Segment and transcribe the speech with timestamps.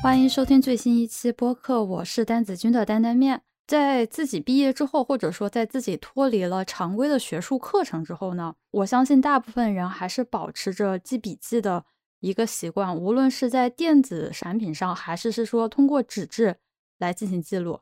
[0.00, 3.42] 欢迎收听最新一期播客，我是丹子君的担担面。
[3.66, 11.84] 在自己毕业之后，或者说在自己脱离了常规的学术课程之后呢，我相信大部分人还是保持着记笔记的
[12.20, 16.58] 一个习惯，无论是在电子产品上，还是是说通过纸质
[16.98, 17.80] 来进行记录。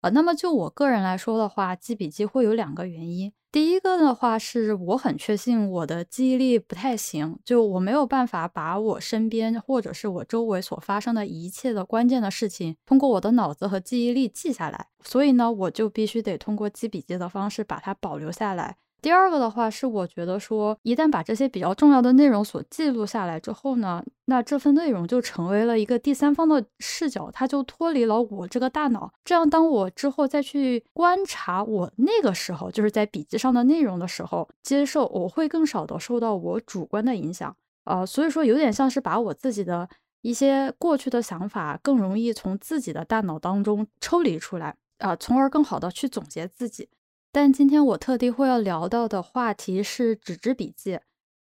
[0.00, 3.32] 呃，那么就我个人来说的话，记笔记会有两个原因。
[3.50, 18.76] 第一个的话是我很确信我的记忆力不太行，就我没有办法把我身边或者是我周围所发生的一切的关键的事情，通过我的脑子和记忆力记下来，所以呢，我就必须得通过记笔记的方式把它保留下来。
[19.00, 29.12] 第二个的话是，我觉得说，一旦把这些比较重要的内容所记录下来之后呢，那这份内容就成为了一个第三方的视角，它就脱离了我这个大脑。
[29.24, 37.54] 这样，当我之后再去观察我那个时候就是在笔记上的内容的时候，接受我会更少的受到我主观的影响。
[37.84, 39.88] 呃，所以说有点像是把我自己的
[40.22, 46.88] 一些过去的想法更容易从自己的大脑当中抽离出来啊，从而更好的去总结自己。
[47.30, 50.98] 但今天我特地会要聊到的话题是纸质笔记，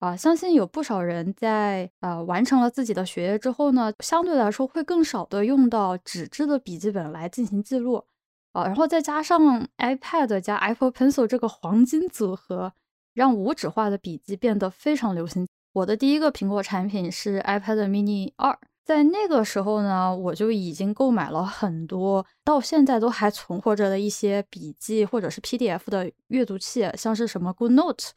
[0.00, 8.04] 啊，相信有不少人在呃完成了自己的学业之后呢，相对来说会更少的用到纸质的笔记本来进行记录，
[8.52, 12.72] 啊，然后再加上 iPad 加 Apple Pencil 这个黄金组合，
[13.14, 15.46] 让无纸化的笔记变得非常流行。
[15.72, 18.58] 我的第一个苹果产品是 iPad Mini 二。
[18.88, 28.14] 在那个时候呢，我就已经购买了很多到现在都还存活着的一些笔记或者是 PDF 的阅读器，像是什么 Good Note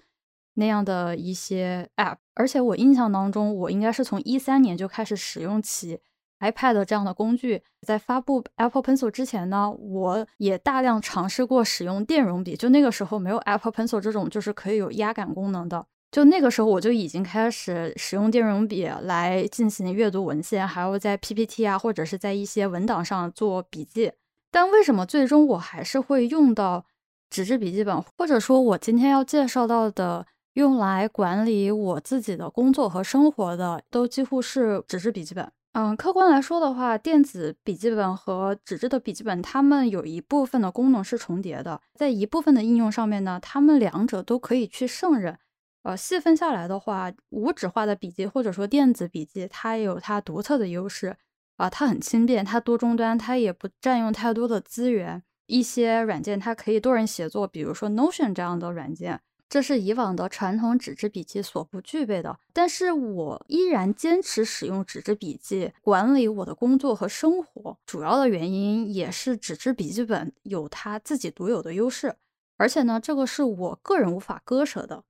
[0.53, 2.19] 那样的一些 App。
[2.35, 5.99] 而且我印象当中，我应该是从一三年就开始使用起
[6.39, 7.61] iPad 这样的工具。
[7.85, 12.55] 在发布 Apple Pencil 之前呢，我也大量尝试过使用电容笔。
[12.55, 15.85] 就那个时候没有 Apple Pencil 这种就是可以有压感功能的。
[16.11, 24.11] 就那个时候，我就已经开始使用电容笔来进行阅读文献，还有在 PPT 啊，或者是在一些文档上做笔记。
[24.51, 26.85] 但为什么最终我还是会用到
[27.29, 35.49] 纸质笔记本，或者说我今天要介绍到的用来管理我自己的工作和生活的，都几乎是纸质笔记本。
[35.71, 45.39] 嗯，客观来说的话，电子笔记本和纸质的笔记本，它们有一部分的功能是重叠的，在一部分的应用上面呢，它们两者都可以去胜任。
[45.83, 51.17] 呃，细分下来的话，无纸化的笔记或者说电子笔记，它有它独特的优势
[51.57, 55.23] 啊，它很轻便，它多终端，它也不占用太多的资源。
[55.47, 62.39] 一些软件它可以多人协作，比如说 Notion 这样的软件，这是以往的传统纸质笔记所不具备的。
[62.53, 72.15] 但是我依然坚持使用纸质笔记管理我的工作和生活，主要的原因也是纸质笔记本有它自己独有的优势，
[72.57, 75.03] 而且呢，这个是我个人无法割舍的。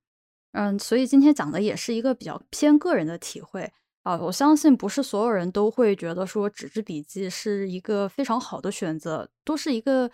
[0.54, 3.72] 嗯，所以今天讲的也是一个比较偏个人的体会
[4.04, 4.18] 啊。
[4.18, 10.12] 我相信不是所有人都会觉得说纸质笔记是一个非常好的选择，都是一个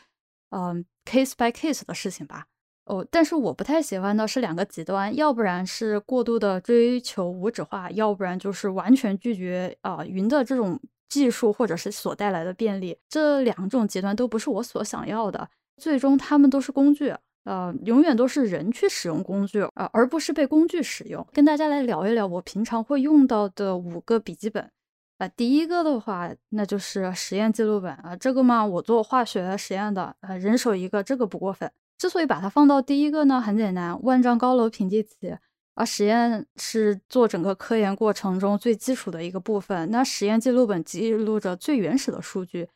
[0.52, 2.46] 嗯 case by case 的事情吧。
[2.86, 12.98] 哦，但是我不太喜欢的是两个极端，要不然是过度的追求无纸化，要不然就是完全拒绝啊云的这种技术或者是所带来的便利。
[13.10, 17.14] 这两种极端都不是我所想要的，最终他们都是工具。
[17.48, 21.26] 呃，永远都是人去使用工具啊，而不是被工具使用。
[21.32, 24.70] 跟大家来聊一聊我平常会用到的五个笔记本
[25.18, 25.26] 啊。
[25.30, 28.14] 第一个的话，那就是实验记录本啊。
[28.18, 31.72] 这个嘛，我做化学实验的，呃，人手一个，这个不过分。
[31.98, 35.34] 之所以把它放到第一个呢，很简单，万丈高楼平地起
[35.76, 35.86] 啊。
[35.86, 42.68] 实验是做整个科研过程中最基础的一个部分，那实验记录本记录着最原始的数据。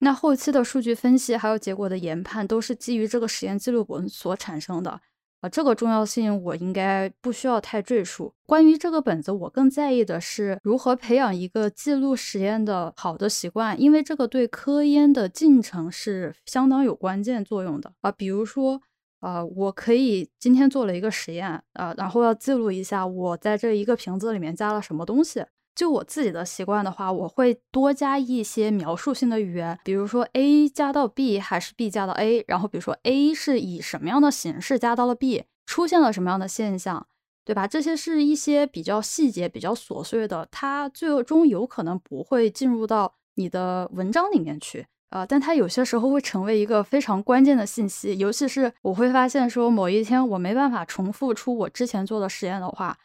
[0.00, 5.00] 那后期的数据分析还有结果的研判都是基于这个实验记录本所产生的
[5.40, 8.32] 啊，这个重要性我应该不需要太赘述。
[8.46, 18.10] 关于这个本子，我更在意的是如何培养一个记录实验的好的习惯，因为这个对科研的进程是相当有关键作用的啊。
[18.10, 18.80] 比如说，
[19.20, 25.44] 呃，我可以今天做了一个实验啊，然后要记录一下我在这一个瓶子里面加了什么东西。
[25.78, 37.06] 就我自己的习惯的话，我会多加一些描述性的语言，比如说 A 加到 B 还是 B 加到 A，然后比如说 A 是以什么样的形式加到了 B，出现了什么样的现象，
[37.44, 37.68] 对吧？
[37.68, 52.98] 这些是一些比较细节、比较琐碎的，它最终有可能不会进入到你的文章里面去啊，但它有些时候会成为一个非常关键的信息，尤其是我会发现说某一天我没办法重复出我之前做的实验的话。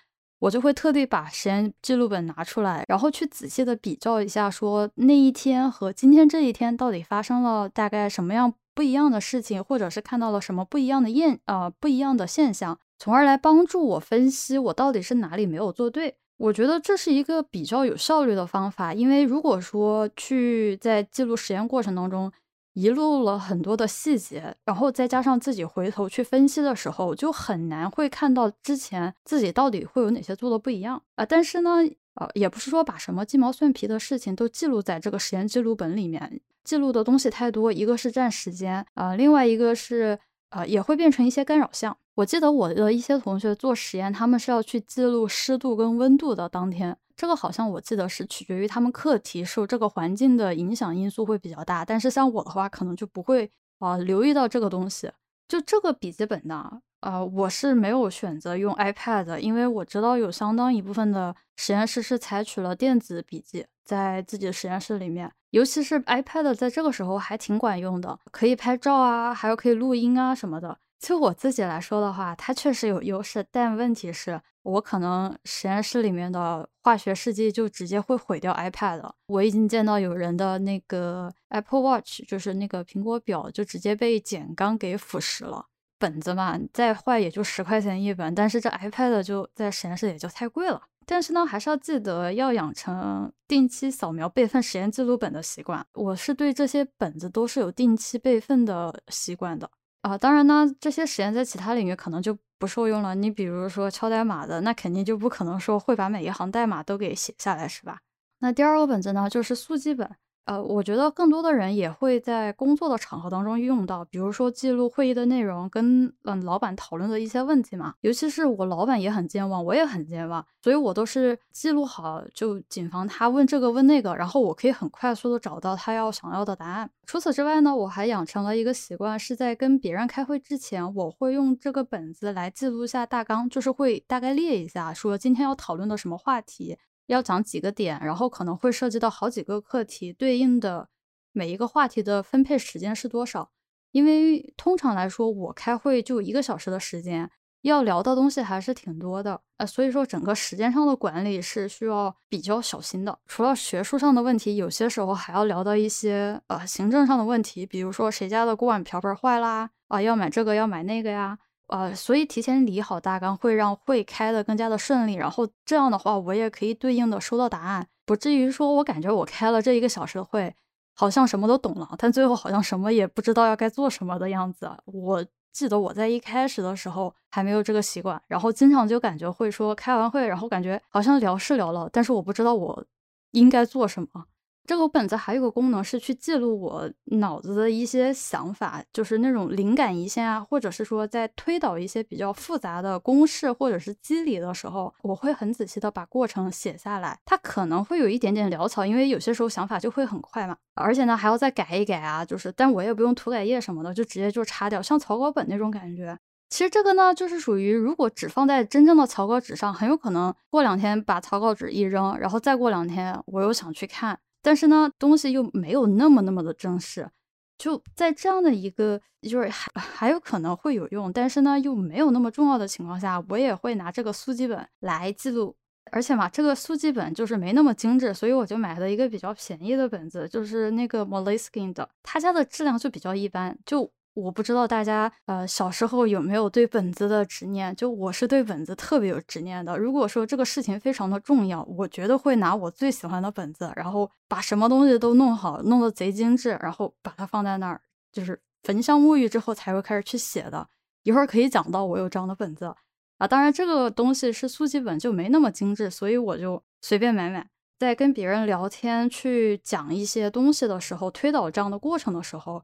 [0.43, 16.15] 我就会特地把实验记录本拿出来，然后去仔细的比较一下，说那一天和今天这一天到底发生了大概什么样不一样的事情，或者是看到了什么不一样的现呃不一样的现象，从而来帮助我分析我到底是哪里没有做对。
[16.37, 22.29] 我觉得这是一个比较有效率的方法，因为如果说去在记录实验过程当中
[22.73, 31.25] 遗漏了很多的细节，然后再加上自己回头去分析的时候，就很难会看到之前自己到底会有哪些做的不一样啊。
[31.25, 31.77] 但是呢，
[32.15, 40.17] 呃，也不是说把什么鸡毛蒜皮的事情都记录在这个实验记录本里面，记录的东西太多，一个是占时间啊，另外一个是
[40.49, 41.95] 呃也会变成一些干扰项。
[42.15, 53.49] 我记得我的一些同学做实验，他们是要去记录湿度跟温度的当天，这个好像我记得是取决于他们课题受这个环境的影响因素会比较大，但是像我的话，可能就不会
[53.79, 55.11] 啊留意到这个东西。
[55.47, 70.79] 就这个笔记本呢，呃，我是没有选择用 iPad，的因为我知道有相当一部分的实验室是采取了电子笔记，在自己的实验室里面，尤其是 iPad 在这个时候还挺管用的，可以拍照啊，还有可以录音啊什么的。
[71.03, 79.11] 就我自己来说的话，它确实有优势，但问题是，我可能实验室里面的化学试剂就直接会毁掉 iPad。
[79.27, 85.65] 我已经见到有人的那个 Apple Watch，就是那个苹果表，就直接被碱钢给腐蚀了。
[85.99, 90.81] 本子嘛，再坏也就十块钱一本，但是这 iPad 就在实验室也就太贵了。
[91.05, 95.85] 但是呢，还是要记得要养成定期扫描备份实验记录本的习惯。
[95.95, 99.69] 我是对这些本子都是有定期备份的习惯的。
[100.03, 103.15] 啊，当然呢，这些实验在其他领域可能就不受用了。
[103.15, 107.99] 你比如说敲代码的，那肯定就不可能说会把每一行代码都给写下来，是吧？
[108.39, 110.09] 那第二个本子呢，就是速记本。
[110.45, 117.93] 呃，我觉得更多的人也会在工作的场合当中用到，比如说记录会议的内容，跟嗯老板讨论的一些问题嘛。
[118.01, 126.89] 尤其是我老板也很健忘，我也很健忘，所以我都是记录好，就谨防他问这个问那个，然后我可以很快速的找到他要想要的答案。
[127.05, 136.77] 除此之外呢，我还养成了一个习惯，是在跟别人开会之前，我会用这个本子来记录一下大纲，就是会大概列一下，说今天要讨论的什么话题。
[137.07, 140.89] 要讲几个点，然后可能会涉及到好几个课题，对应的
[141.31, 143.51] 每一个话题的分配时间是多少？
[143.91, 147.29] 因为通常来说，我开会就一个小时的时间，
[147.61, 153.19] 要聊的东西还是挺多的，呃，所以说整个时间上的管理是需要比较小心的。
[153.27, 161.37] 除了学术上的问题，有些时候还要聊到一些呃行政上的问题，比如说谁家的锅碗瓢盆坏啦，啊，要买这个要买那个呀。
[161.67, 170.53] 呃，所以提前理好大纲会让会开的更加的顺利，然后这样的话，我也可以对应的收到答案，不至于说我感觉我开了这一个小时的会，
[170.93, 174.69] 好像什么都懂了，但最后好像什么也不知道要该做什么的样子。
[174.85, 182.85] 我记得我在一开始的时候还没有这个习惯，然后经常就感觉会说开完会，然后感觉好像聊是聊了，但是我不知道我
[183.31, 184.25] 应该做什么。
[184.65, 197.19] 这个本子还有个功能是去记录我脑子的一些想法，就是那种灵感一现啊，或者是说在推导一些比较复杂的公式或者是机理的时候，我会很仔细的把过程写下来。
[197.25, 206.17] 它可能会有一点点潦草，因为有些时候想法就会很快嘛，而且呢还要再改一改啊，就是但我也不用涂改液什么的，就直接就擦掉，像草稿本那种感觉。
[206.49, 214.17] 其实这个呢，就是属于如果只放在真正的草稿纸上，很有可能过两天把草稿纸一扔，然后再过两天我又想去看。
[214.43, 217.09] 但是呢，东西又没有那么那么的正式，
[217.57, 225.55] 就在这样的一个就是还还有可能会有用，但是呢又没有那么重要的情况下，我也会拿这个速记本来记录。
[225.91, 233.91] 而且嘛，这个速记本就是没那么精致，所以我就买了一个比较便宜的本子，就是那个 Moleskine 的，他家的质量就比较一般，就。
[234.13, 239.75] 我不知道大家呃小时候有没有对本子的执念，就我是对本子特别有执念的。
[239.77, 250.67] 如果说这个事情非常的重要，我觉得会拿我最喜欢的本子，然后把什么东西都弄好，弄得贼精致，然后把它放在那儿，就是焚香沐浴之后才会开始去写的。
[251.01, 252.73] 一会儿可以讲到我有这样的本子
[253.17, 257.47] 啊，当然这个东西是速记本，就没那么精致，所以我就随便买买。
[257.79, 262.63] 在跟别人聊天去讲一些东西的时候，推导这样的过程的时候。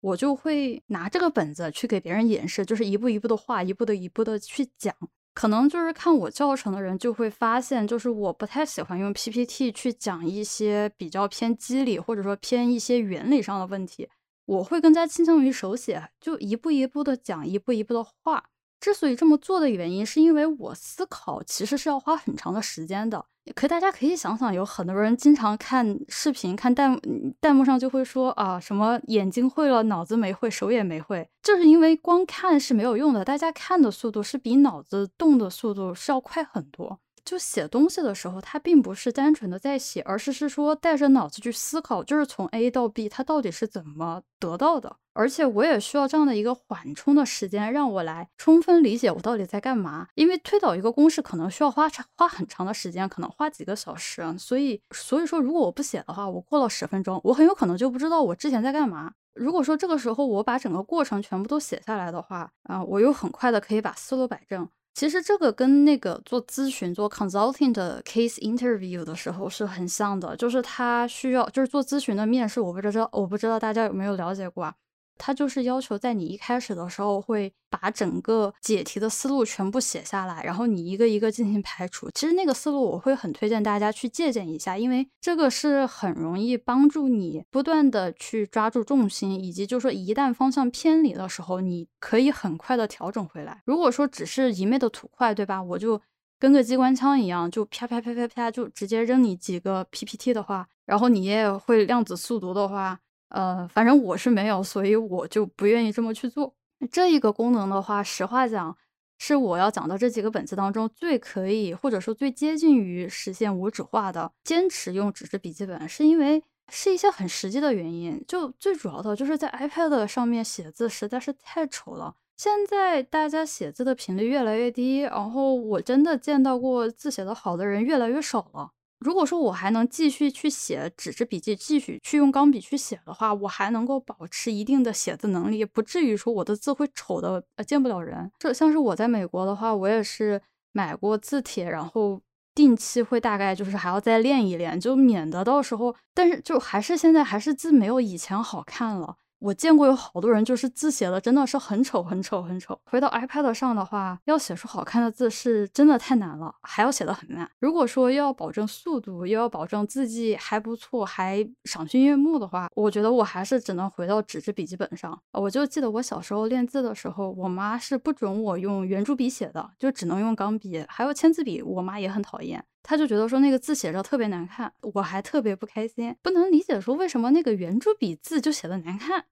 [0.00, 4.94] 我就会拿这个本子去给别人演示，就是一步一步的画，一步的一步的去讲。
[5.34, 14.08] 可能就是看我教程的人就会发现，就是我不太喜欢用 PPT 去讲一些比较偏机理或者说偏一些原理上的问题。
[14.46, 18.44] 我会更加倾向于手写，就一步一步的讲，一步一步的画。
[18.80, 23.24] 之所以这么做的原因，是因为我思考其实是要花很长的时间的。
[23.54, 27.00] 可大家可以想想，有很多人经常看视频、看弹
[27.40, 33.24] 弹幕上就会说啊，什么眼睛会了，脑子没会，手也没会，就是因为光看是没有用的。
[33.24, 36.98] 大家看的速度是比脑子动的速度是要快很多。
[37.26, 44.96] 就写东西的时候，它并不是单纯的在写，而是是说带着脑子去思考，就是从 A 到 B，它到底是怎么得到的。
[45.12, 50.06] 而且我也需要这样的一个缓冲的时间，让我来充分理解我到底在干嘛。
[50.14, 54.22] 因为推导一个公式可能需要花长花很长的时间，可能花几个小时。
[54.38, 59.12] 所以，所以说如果我不写的话，我过了十分钟，我很有可能就不知道我之前在干嘛。
[59.34, 64.68] 如果说这个时候我把整个过程全部都写下来的话，啊，我又很快的可以把思路摆正。
[64.96, 74.74] 其实这个跟那个做咨询、做 consulting 的 case interview 的时候是很像的，就是他需要，就是做咨询的面试，我不知道，我不知道大家有没有了解过啊？
[75.18, 82.08] 他就是要求在你一开始的时候会把整个解题的思路全部写下来，然后你一个一个进行排除。
[82.14, 93.62] 其实那个思路我会很推荐大家去借鉴一下，因为这个是很容易帮助你不断的去抓住重心，以及就是说一旦方向偏离的时候，你可以很快的调整回来。
[93.64, 95.62] 如果说只是一昧的图快，对吧？
[95.62, 96.00] 我就
[96.38, 103.00] 跟个机关枪一样，就啪啪啪啪啪就直接扔你几个 PPT 的话，然后你也会量子速读的话。
[103.28, 106.54] 呃，反正我是没有，所以我就不愿意这么去做。
[106.90, 108.76] 这一个功能的话，实话讲，
[109.18, 114.30] 是我要讲的这几个本子当中最可以，或者说最接近于实现无纸化的。
[114.44, 118.22] 坚持用纸质笔记本，是因为是一些很实际的原因。
[118.28, 122.14] 就最主要的就是在 iPad 上面写字实在是太丑了。
[122.36, 128.72] 现在大家写字的频率越来越低，然后我真的见到过字写的好的人越来越少了。
[128.98, 138.30] 如果说我还能继续去写纸质笔记，继续去用钢笔去写的话，我还能够保持一定的写字能力，不至于说我的字会丑的呃见不了人。
[138.38, 140.40] 这像是我在美国的话，我也是
[140.72, 142.20] 买过字帖，然后
[142.54, 149.16] 定期会大概就是还要再练一练，就免得到时候，但是就还是现在还是字没有以前好看了。
[149.38, 152.78] 我见过有好多人，就是字写的真的是很丑很丑很丑。
[152.84, 157.48] 回到 iPad 上的话，要写出好看的字是真的太难了，还要写的很慢。
[157.60, 165.18] 如果说又要保证速度，又要保证字迹还不错，还赏心悦目的话，我觉得我还是只能回到纸质笔记本上。
[165.32, 172.64] 我就记得我小时候练字的时候，我妈是不准我用圆珠笔写的，就只能用钢笔，还有签字笔，我妈也很讨厌。
[172.88, 179.24] 他就觉得说那个字写着特别难看，我还特别不开心，不能理解说为什么那个圆珠笔字就写的难看，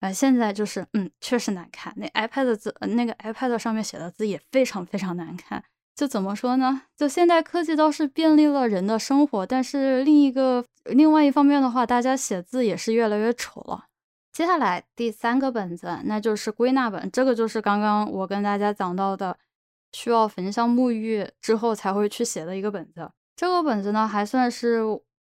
[0.00, 1.92] 啊，现在就是嗯，确实难看。
[1.98, 5.62] 那 iPad 字，那个 iPad 上面写的字也非常非常难看。
[5.94, 6.84] 就怎么说呢？
[6.96, 13.88] 就现代科技倒是便利了人的生活，但是另一个另外一方面的话，大家写字也是越来越丑了。
[14.32, 19.36] 接下来第三个本子，那就是归纳本，这个就是刚刚我跟大家讲到的。
[19.92, 24.80] 需要焚香沐浴之后才会去写的一个本子，这个本子呢还算是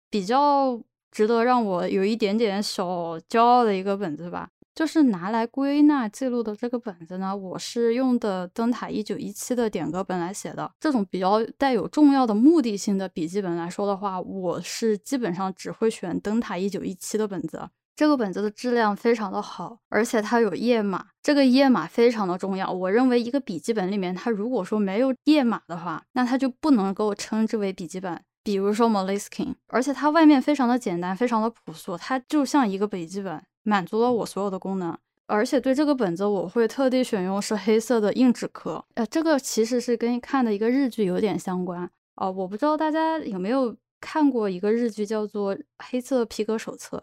[0.08, 4.48] 比较值得让我有一点点小骄傲的一个本子吧。
[4.72, 10.70] 就是拿来归纳记录的这个本子呢，我是用的灯塔一九一七的点歌本来写的。
[10.80, 17.68] 这种比较带有重要的目的性的笔记本来说的话，我是基本上只会选灯塔一九一七的本子。
[18.00, 22.72] 这个本子的质量非常的好，而且它有页码，这个页码非常的重要。
[22.72, 28.18] 我认为一个笔记本里面，它如果说没有页码的话，那它就不能够称之为笔记本。
[28.42, 34.96] 比如说 Moleskin，而且它外面非常的简单，非常的朴素，它就像一个笔记本，满足了我所有的功能。
[35.26, 38.82] 而且对这个本子，我会特地选用是黑色的硬纸壳。
[38.94, 42.32] 呃，这个其实是跟看的一个日剧有点相关哦。
[42.32, 46.96] 我不知道大家有没有看过一个日剧，叫做《黑色皮革手册》。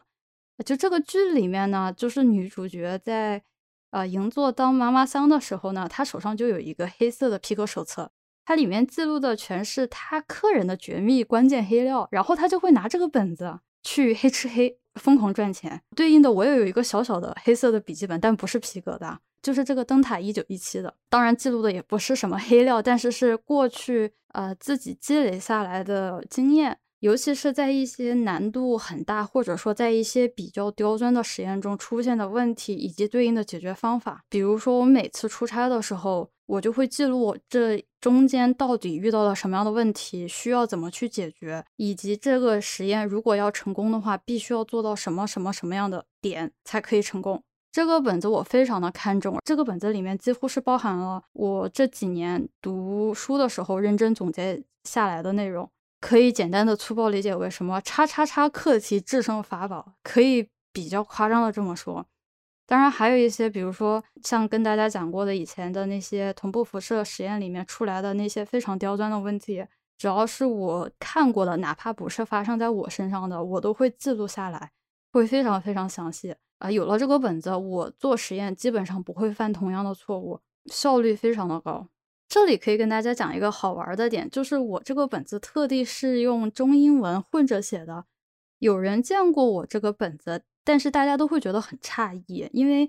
[0.66, 3.42] 就这个剧里面呢，就是女主角在
[3.92, 8.12] 呃银座当妈妈桑的时候呢，她手上就有一个黑色的皮革手册，
[8.46, 15.82] 它里面记录的全是她客人的绝密关键黑料，然后她就会拿这个本子去黑吃黑，疯狂赚钱。
[15.96, 26.80] 对应的，我也有一个小小的黑色的笔记本，但不是皮革的，就是这个灯塔一九一七的，当然记录的也不是什么黑料，但是是过去呃自己积累下来的经验。
[27.00, 34.24] 尤其是在一些难度很大，或者说在一些比较刁钻的实验中出现的问题，以及对应的解决方法。
[34.30, 47.44] 比如说，我每次出差的时候，我就会记录这中间到底遇到了什么样的问题，需要怎么去解决，以及这个实验如果要成功的话，必须要做到什么什么什么样的点才可以成功。
[47.72, 55.70] 这个本子我非常的看重，这个本子里面几乎是包含了我这几年读书的时候认真总结下来的内容。
[56.00, 62.06] 可以简单的粗暴理解为什么叉叉叉课题制胜法宝，可以比较夸张的这么说。
[62.66, 69.66] 当然还有一些，比如说像跟大家讲过的以前的那些同步辐射实验里面出来的那些非常刁钻的问题，
[69.98, 74.72] 只要是我看过的，哪怕不是发生在我身上的，我都会记录下来，
[75.14, 76.70] 会非常非常详细啊。
[76.70, 81.88] 有了这个本子，我做实验基本上不会犯同样的错误，效率非常的高。
[82.38, 88.06] 这里可以跟大家讲一个好玩的点，就是我这个本子特地是用中英文混着写的。
[88.60, 92.88] 有人见过我这个本子，但是大家都会觉得很诧异，因为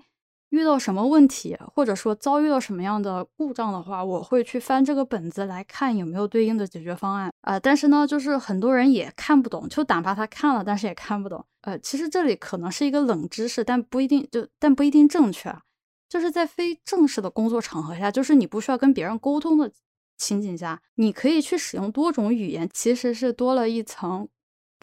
[0.49, 7.59] 遇到什么问题，或者说遭遇到什么样的故障的话，我会去翻这个本子来看有没有对应的解决方案啊。
[7.59, 11.43] 但是呢，就是很多人也看不懂，就哪怕他看了，但是也看不懂。
[11.61, 15.49] 呃，其实这里可能是一个冷知识，但不一定就但不一定正确。
[15.49, 15.63] 啊
[16.09, 19.71] 就是在非正式的工作场合下，就是你不需要跟别人沟通的
[20.17, 24.27] 情景下，你可以去使用多种语言，其实是多了一层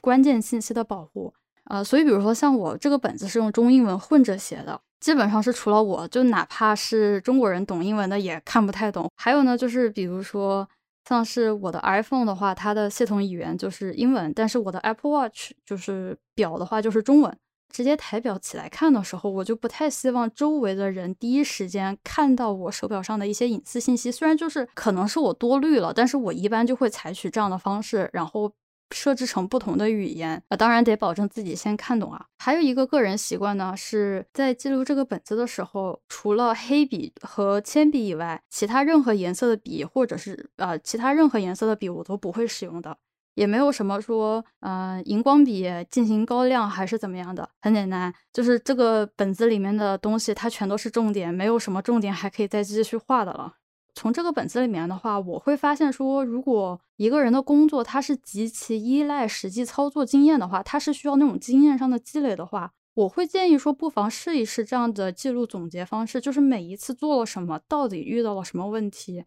[0.00, 1.34] 关键信息的保护。
[1.64, 9.10] 呃，所以比如说像我这个本子是用中英文混着写的，基本上是除了我就哪怕是中国人懂英文的也看不太懂。
[9.16, 10.68] 还有呢，就是比如说
[11.08, 17.36] 像是我的 iPhone 的话，它的系统语言就是英文，但是我的 Apple Watch 就是表的话就是中文。
[17.70, 24.10] 直接抬表起来看的时候，我就不太希望周围的人第一时间看到我手表上的一些隐私信息。
[24.10, 28.52] 虽然就是可能是我多虑了，但是我一般就会采取这样的方式，然后
[28.94, 30.42] 设置成不同的语言。
[30.48, 32.24] 啊，当然得保证自己先看懂啊。
[32.38, 42.96] 还有一个个人习惯呢，是在记录这个本子的时候，除了黑笔和铅笔以外，其他任何颜色的笔或者是呃其他任何颜色的笔我都不会使用的。
[43.36, 53.56] 也没有什么说，嗯，荧光笔进行高亮还是怎么样的，很简单，就是这个本子里面的东西，它全都是重点，没有什么重点还可以再继续画的了。
[53.94, 69.24] 从这个本子里面的话，我会发现说，如果一个人的工作他是极其依赖实际操作经验的话，他是需要那种经验上的积累的话，我会建议说，不妨试一试这样的记录总结方式，就是每一次做了什么，到底遇到了什么问题，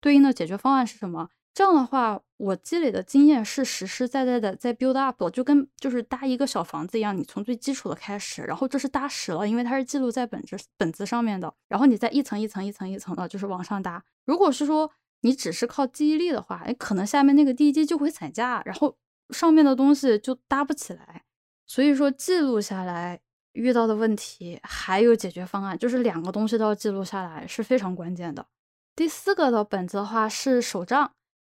[0.00, 1.28] 对应的解决方案是什么。
[1.54, 14.02] 这样的话，我积累的经验是实实在在的在 build up，就跟就是搭一个小房子一样，你从最基础的开始，然后这是搭实了，因为它是记录在本子本子上面的，然后你再一层一层一层一层的，就是往上搭。
[14.26, 18.96] 如果是说你只是靠记忆力的话，哎，可能下面那个地基就会散架，然后
[19.30, 21.22] 上面的东西就搭不起来。
[21.68, 23.20] 所以说记录下来
[23.52, 28.44] 遇到的问题还有解决方案，就是两个东西都要记录下来是非常关键的。
[28.96, 31.12] 第四个的本子的话是手账。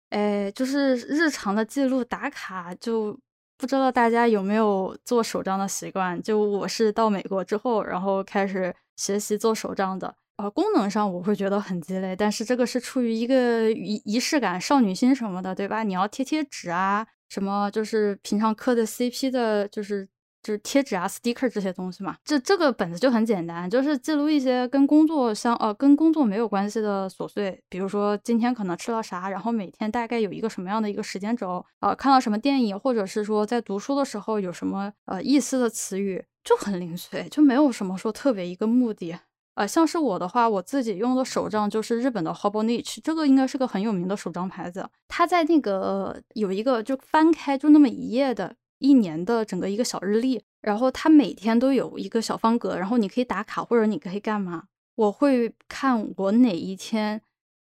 [0.09, 3.17] 哎，就是日常的记录打卡，就
[3.57, 6.21] 不知道大家有没有做手账的习惯。
[6.21, 10.15] 就我是到美国之后，然后开始学习做手账的。
[10.37, 15.83] 呃，功能上我会觉得很鸡肋，但是这个是出于一个仪仪式感、少女心什么的，对吧？
[15.83, 20.07] 你要贴贴纸啊，什么就是平常磕的 CP 的，就是。
[20.41, 39.17] 就是贴纸啊、sticker 这些东西嘛，这这个本子就很简单，就是记录一些跟工作相呃跟工作没有关系的琐碎，比如说今天可能吃了啥，然后每天大概有一个什么样的一个时间轴，呃看到什么电影，或者是说在读书的时候有什么呃意思的词语，就很零碎，就没有什么说特别一个目的。
[39.55, 48.55] 呃，像是我的话，我自己用的手账就是日本的 Hobonichi，这个应该是个很有名的手账牌子，它在那个有一个就翻开就那么一页的。
[48.79, 54.63] 一年的整个一个小日历，然后它每天都有一个小方格，然后你可以打卡或者你可以干嘛？
[54.95, 57.21] 我会看我哪一天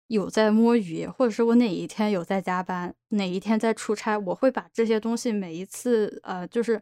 [0.08, 6.82] 有在摸鱼，或者是我哪一天有在加班，哪一天在出差，我会把这些东西每一次呃，就是。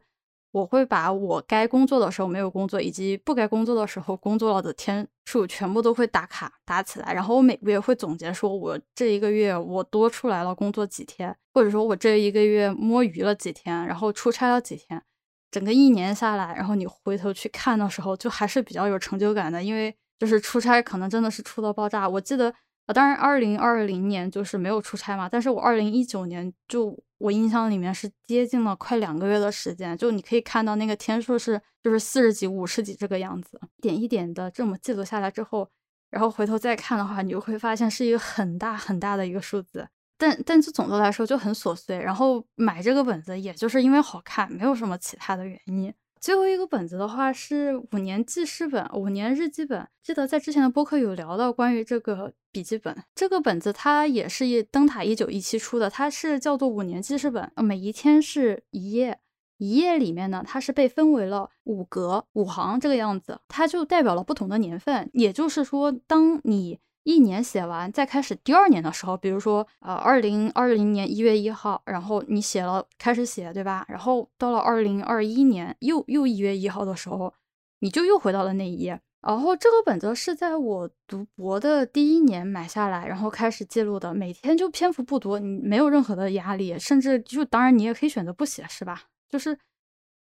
[0.51, 7.13] 我会把我该工作的时候没有工作，以及不该工作的时候工作了的天数全部都会打卡打起来。
[7.13, 15.01] 然后我每个月会总结，说我这一个月我多出来了工作几天，或者说我这一个月摸鱼了几天，然后出差了几天。
[15.49, 22.07] 整个一年下来，然后你回头去看的时候，就还是比较有成就感的，因为就是出差可能真的是出到爆炸。
[22.07, 22.53] 我记得。
[22.93, 35.69] 当然，二零二零年就是没有出差嘛，但是我二零一九年就我印象里面是接近了快两个月的时间，就你可以看到那个天数是就是四十几、五十几这个样子，一点一点的这么记录下来之后，
[36.09, 45.93] 然后回头再看的话，你就会发现是一个很大很大的一个数字，但但是总的来说就很琐碎，然后买这个本子也就是因为好看，没有什么其他的原因。
[46.21, 49.87] 最后一个本子的话是五年记事本、五年日记本。
[50.03, 59.17] 记得在之前的播客有聊到关于这个笔记本，这个本子它也是一灯塔一九一七出的，它是叫做五年记事本，每一天是一页，
[59.57, 65.09] 一页里面呢它是被分为了五格、五行这个样子，它就代表了不同的年份。
[65.13, 73.85] 也就是说，当你一年写完，再开始第二年的时候，比如说，呃，二零二零年一月一号，然后你写了，开始写，对吧？
[73.89, 77.33] 然后到了二零二一年又又一月一号的时候，
[77.79, 78.99] 你就又回到了那一页。
[79.21, 84.13] 然后这个本子是在我读博的第一年买下来，然后开始记录的。
[84.13, 89.03] 每天就篇幅不多，你没有任何的压力，甚至就当然你也可以选择不写，是吧？
[89.29, 89.57] 就是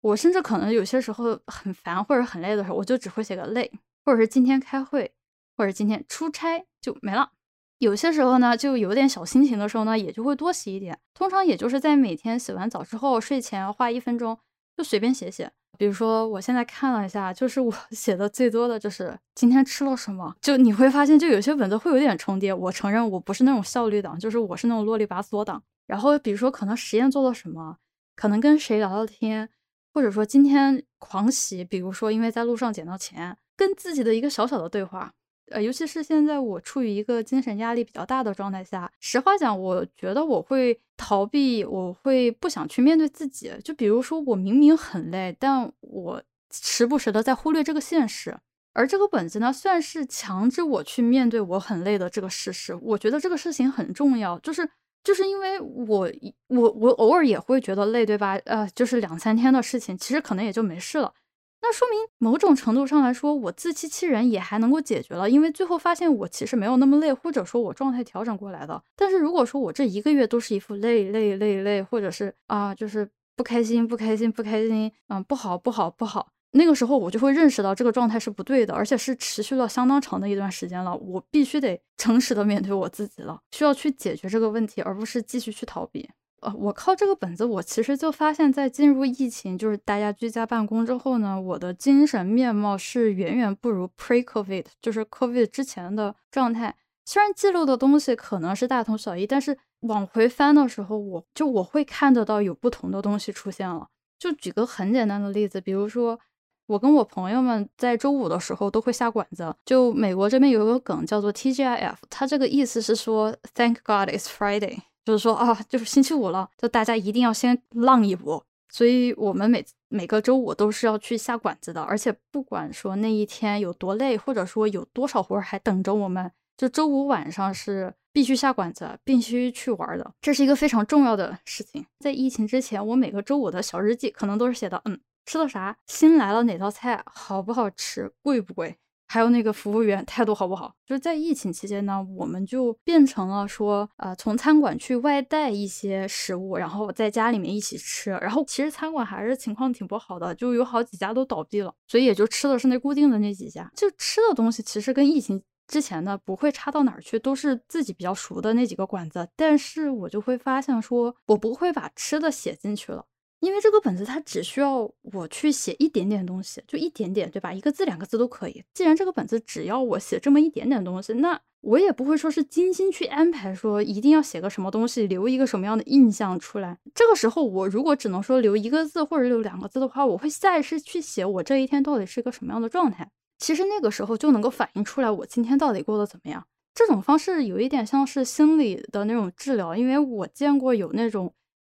[0.00, 3.70] 我甚至可能有些时候很烦或者很累的时候，我就只会写个累，
[4.04, 5.12] 或者是今天开会。
[5.58, 7.32] 或者今天出差就没了，
[7.78, 10.96] 有些时候呢，就有点小心情的时候呢，也就会多写一点。
[11.12, 14.38] 通常也就是在每天洗完澡之后，睡前花一分钟
[14.76, 15.50] 就随便写写。
[15.76, 20.32] 比如说，我现在看了一下，就是我 写的最多的就是今天吃了什么。
[20.40, 22.54] 就你会发现，就有些本子会有点重叠。
[22.54, 25.60] 我承认我不是那种效率党，就是我是那种啰里吧嗦党。
[25.88, 27.78] 然后比如说，可能实验做了什么，
[28.14, 29.48] 可能跟谁聊聊天，
[29.92, 35.14] 或者说今天狂喜，比如说因为在路上捡到钱，跟自己的一个小小的对话。
[35.50, 43.52] 呃，尤其是现在我处于一个精神压力比较大的状态下，实话讲，我觉得我会逃避，我会不想去面对自己。
[43.64, 48.36] 就比如说，我明明很累，但我时不时的在忽略这个现实。
[48.74, 52.74] 而这个本子呢，算是强制我去面对我很累的这个事实。
[52.76, 54.68] 我觉得这个事情很重要，就是
[55.02, 56.08] 就是因为我
[56.48, 58.34] 我我偶尔也会觉得累，对吧？
[58.44, 61.12] 呃，就是两三天的事情，其实可能也就没事了。
[61.60, 68.82] 那说明某种程度上来说，我自欺欺人也还能够解决了，因为最后发现我其实没有那么累，或者说我状态调整过来的。
[68.96, 80.96] 但是如果说我这一个月都是一副累累累累，或者是啊，就是不开心不开心不开心，嗯，不好不好不好，那个时候我就会认识到这个状态是不对的，而且是持续了相当长的一段时间了。
[80.96, 86.08] 我必须得诚实的面对我自己了，需要去解决这个问题，而不是继续去逃避。
[86.40, 96.76] 呃，我靠这个本子，我其实就发现，在进入疫情，就是大家居家办公之后呢，我的精神面貌是远远不如 pre-COVID，就是 COVID 之前的状态。
[97.04, 103.88] 虽然记录的东西可能是大同小异，但是往回翻的时候，我就我会看得到有不同的东西出现了。
[104.18, 106.18] 就举个很简单的例子，比如说，
[106.66, 109.54] 我跟我朋友们在周五的时候都会下馆子。
[109.64, 114.80] 就美国这边有一个梗叫做 TGIF，它这个意思是说 Thank God it's Friday。
[115.08, 118.44] 就是说啊，就是星期五了，就大家一定要先浪一波。
[118.68, 130.12] 所以我们每每个周五都是要去下馆子的，而且不管说那一天有多累，或者说有多少活还等着我们，就周五晚上是必须下馆子，必须去玩的。
[130.20, 131.86] 这是一个非常重要的事情。
[132.00, 138.76] 在疫情之前，我每个周五的小日记可能都是写的，嗯，吃了啥，新来了哪道菜，好不好吃，贵不贵。
[139.08, 140.72] 还有那个服务员态度好不好？
[140.86, 148.10] 就是在疫情期间呢，我们就变成了说，呃，从餐馆去外带一些食物，然后在家里面一起吃。
[148.10, 153.70] 然后其实餐馆还是情况挺不好的，就有好几家都倒闭了，所以也就吃的是那固定的那几家。
[153.74, 159.26] 就吃的东西其实跟疫情之前的不会差到哪儿去，都是自己比较熟的那几个馆子。
[159.34, 163.06] 但是我就会发现说，我不会把吃的写进去了。
[163.40, 167.52] 因为这个本子它只需要我去写一点点东西，就一点点，对吧？
[167.52, 168.64] 一个字两个字都可以。
[168.74, 176.78] 既然这个本子只要我写这么一点点东西，那我也不会说是精心去安排，说一定要写个什么东西，留一个什么样的印象出来。
[176.94, 183.08] 这个时候，我如果只能说留一个字或者留两个字的话，我会下意识去写我这一天到底是一个什么样的状态。
[183.38, 186.44] 其实那个时候就能够反映出来我今天到底过得怎么样。
[186.74, 191.32] 这种方式有一点像是心理的那种治疗，因为我见过有那种。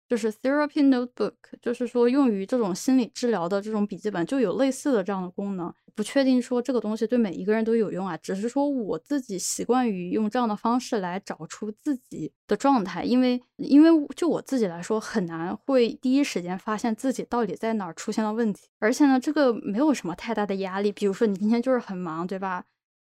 [0.09, 5.73] 就是 therapy notebook，就是说用于这种心理治疗的这种笔记本，就有类似的这样的功能。
[5.95, 18.69] 不确定说这个东西对每一个人都有用啊，只是说我自己习惯于用这样的方式来找出自己的状态，因为因为就我自己来说，很难会第一时间发现自己到底在哪儿出现了问题。
[18.79, 20.93] 而且呢，这个没有什么太大的压力。
[20.93, 22.65] 比如说你今天就是很忙，对吧？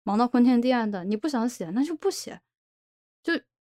[0.04, 2.40] 忙到昏天暗的，你不想写，那就不写。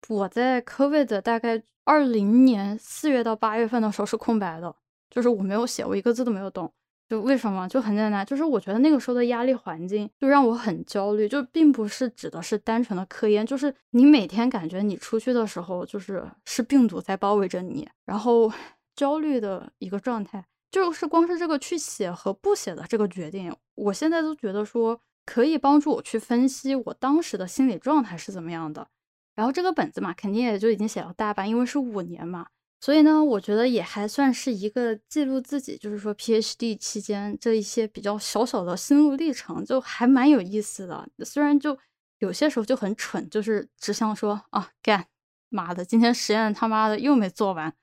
[0.10, 1.64] 我在 COVID 大概。
[1.88, 4.76] 二零年四月到八月份的时候是空白的，
[5.08, 6.74] 就是我没有写，我一个字都没有动。
[7.08, 7.68] 就为什么？
[7.68, 18.52] 就很简单，就是我觉得那个时候的压力环境就让我很焦虑，就并不是指的是单纯的科研，就是你每天感觉你出去的时候，就是是病毒在包围着你，然后
[18.98, 20.44] 焦虑的一个状态。
[20.72, 28.88] 就是光是这个去写和不写的这个决定，我现在都觉得说可以帮助我去分析我当时的心理状态是怎么样的。
[29.36, 32.48] 然后这个本子嘛，肯定也就已经写了大半，因为是五年嘛，
[32.80, 41.08] 所以呢，我觉得也还算是一个记录自己，就是说 PhD 期间这一些比较小小的心路历程，就还蛮有意思的。
[41.26, 41.78] 虽然就
[42.20, 45.06] 有些时候就很蠢，就是只想说啊干，
[45.50, 47.74] 妈的，今天实验他妈的又没做完，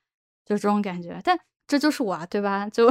[0.47, 1.21] 就这种感觉。
[1.23, 2.69] 但这就是我啊，对吧？
[2.69, 2.91] 就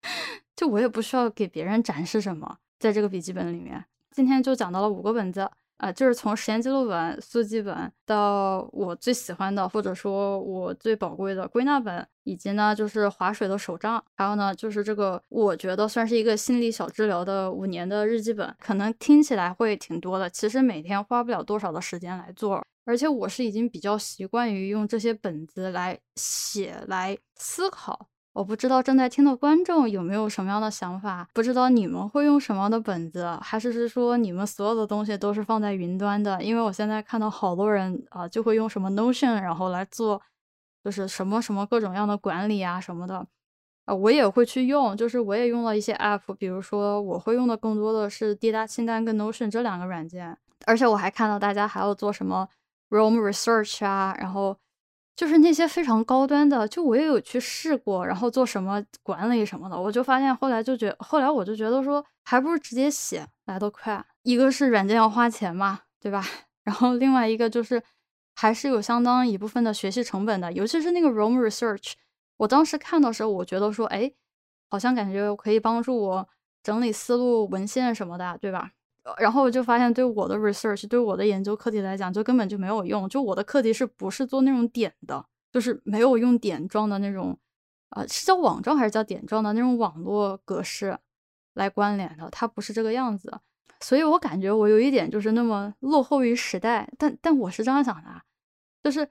[0.54, 5.50] 就我也不需要给别人展示什么，在这个笔记本里面，今天就讲到了五个本子。
[5.82, 36.42] 啊，就是从实验记录本、速记本到我最喜欢的，或者说我最宝贵的归纳本，以及呢，就是划水的手账，还有呢，就是这个我觉得算是一个心理小治疗的五年的日记本，可能听起来会挺多的，其实每天花不了多少的时间来做，而且我是已经比较习惯于用这些本子来写、来思考我不知道正在听的观众有没有什么样的想法，不知道你们会用什么样的本子，还是是说你们所有的东西都是放在云端的？
[36.42, 40.22] 因为我现在看到好多人啊，就会用什么 Notion，然后来做，
[40.82, 43.26] 就是什么什么各种样的管理啊什么的，
[43.84, 52.48] 啊，我也会去用，就是我也用了一些 App，比如说我会用的更多的是滴答清单跟 Notion 这两个软件，而且我还看到大家还要做什么
[52.88, 54.56] Roam Research 啊，然后。
[55.14, 64.04] 就是那些非常高端的，就我也有去试过，然后做什么管理什么的，我就发现后来就觉，后来我就觉得说，还不如直接写来得快。
[64.22, 66.24] 一个是软件要花钱嘛，对吧？
[66.64, 67.82] 然后另外一个就是
[68.34, 71.92] 还是有相当一部分的学习成本的，尤其是那个 Roam Research，
[72.38, 74.12] 我当时看的时候，我觉得说，哎，
[74.70, 76.28] 好像感觉可以帮助我
[76.62, 78.70] 整理思路、文献什么的，对吧？
[79.18, 83.08] 然后我就发现，对我的 research，对我的研究课题来讲，就根本就没有用。
[83.08, 87.36] 就我的课题是不是做那种点的，就是没有用点状的那种，
[87.90, 90.96] 呃，是叫网状还是叫点状的那种网络格式
[91.54, 93.40] 来关联的，它不是这个样子。
[93.80, 96.88] 所以我感觉我有一点就是那么落后于时代。
[96.96, 98.22] 但但我是这样想的，
[98.84, 99.08] 就是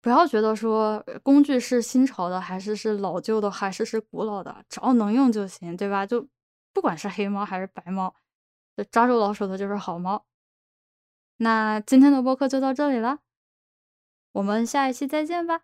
[0.00, 6.06] 不要觉得说工具是新潮的，还是是老旧的，还是是古老的，只要能用就行，对吧？
[6.06, 6.24] 就
[6.72, 8.14] 不管是黑猫还是白猫。
[8.90, 10.26] 抓住老鼠的就是好猫。
[11.38, 13.18] 那今天的播客就到这里了，
[14.32, 15.62] 我们下一期再见吧。